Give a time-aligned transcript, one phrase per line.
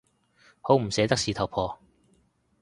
[0.61, 1.79] 好唔捨得事頭婆